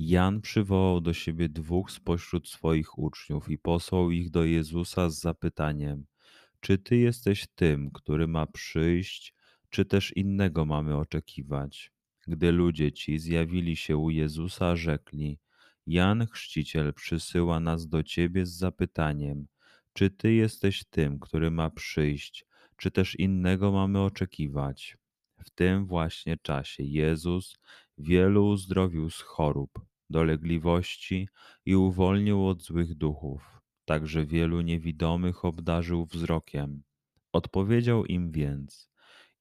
[0.00, 6.06] Jan przywołał do siebie dwóch spośród swoich uczniów i posłał ich do Jezusa z zapytaniem:
[6.60, 9.34] Czy ty jesteś tym, który ma przyjść,
[9.70, 11.92] czy też innego mamy oczekiwać?
[12.26, 15.38] Gdy ludzie ci zjawili się u Jezusa, rzekli:
[15.86, 19.46] Jan Chrzciciel przysyła nas do ciebie z zapytaniem:
[19.92, 24.96] Czy ty jesteś tym, który ma przyjść, czy też innego mamy oczekiwać?
[25.44, 27.56] W tym właśnie czasie Jezus
[27.98, 31.28] wielu uzdrowił z chorób, dolegliwości
[31.66, 33.60] i uwolnił od złych duchów.
[33.84, 36.82] Także wielu niewidomych obdarzył wzrokiem.
[37.32, 38.90] Odpowiedział im więc: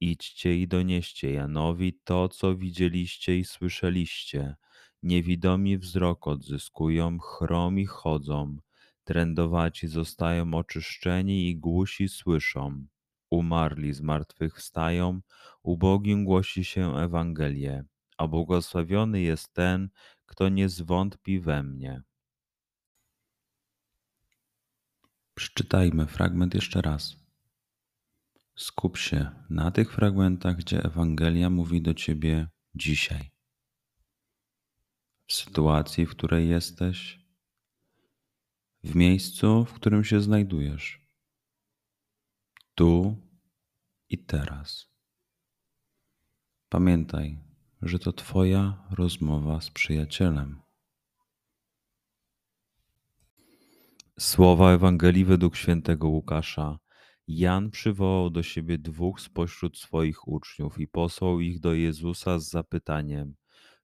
[0.00, 4.56] Idźcie i donieście Janowi to, co widzieliście i słyszeliście.
[5.02, 8.56] Niewidomi wzrok odzyskują, chromi chodzą,
[9.04, 12.86] trędowaci zostają oczyszczeni i głusi słyszą.
[13.30, 15.20] Umarli z martwych wstają,
[15.62, 17.84] ubogim głosi się Ewangelię,
[18.18, 19.88] a błogosławiony jest ten,
[20.26, 22.02] kto nie zwątpi we mnie.
[25.34, 27.16] Przeczytajmy fragment jeszcze raz.
[28.56, 33.30] Skup się na tych fragmentach, gdzie Ewangelia mówi do ciebie dzisiaj.
[35.26, 37.20] W sytuacji, w której jesteś,
[38.84, 41.00] w miejscu, w którym się znajdujesz,
[42.74, 43.16] tu
[44.08, 44.86] i teraz.
[46.68, 47.38] Pamiętaj,
[47.84, 50.60] że to Twoja rozmowa z przyjacielem.
[54.18, 56.78] Słowa Ewangelii według świętego Łukasza.
[57.28, 63.34] Jan przywołał do siebie dwóch spośród swoich uczniów i posłał ich do Jezusa z zapytaniem: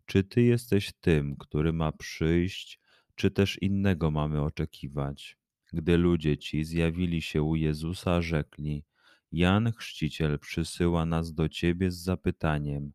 [0.07, 2.81] Czy ty jesteś tym, który ma przyjść,
[3.15, 5.39] czy też innego mamy oczekiwać?
[5.73, 8.85] Gdy ludzie ci zjawili się u Jezusa, rzekli:
[9.33, 12.93] Jan Chrzciciel przysyła nas do ciebie z zapytaniem: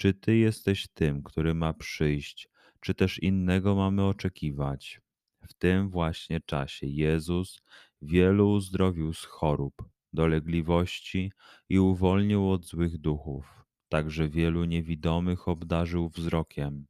[0.00, 2.48] Czy ty jesteś tym, który ma przyjść,
[2.80, 5.00] czy też innego mamy oczekiwać?
[5.48, 7.60] W tym właśnie czasie Jezus
[8.02, 9.74] wielu uzdrowił z chorób,
[10.12, 11.32] dolegliwości
[11.68, 13.64] i uwolnił od złych duchów.
[13.88, 16.86] Także wielu niewidomych obdarzył wzrokiem.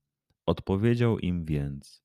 [0.46, 2.02] Odpowiedział im więc: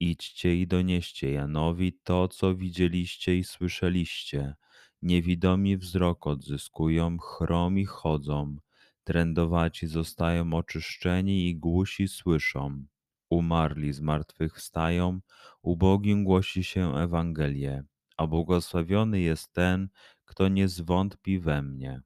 [0.00, 4.54] Idźcie i donieście Janowi to, co widzieliście i słyszeliście.
[5.02, 8.56] Niewidomi wzrok odzyskują, chromi chodzą,
[9.04, 12.84] trędowaci zostają oczyszczeni i głusi słyszą.
[13.30, 15.20] Umarli z martwych wstają,
[15.62, 17.84] ubogim głosi się Ewangelię,
[18.16, 19.88] a błogosławiony jest ten,
[20.24, 22.02] kto nie zwątpi we mnie.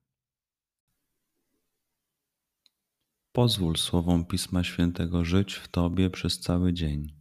[3.32, 7.16] Pozwól słowom Pisma Świętego żyć w Tobie przez cały dzień.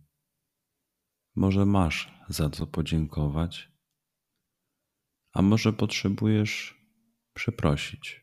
[1.36, 3.72] Może masz za co podziękować,
[5.34, 6.81] a może potrzebujesz
[7.34, 8.23] przeprosić.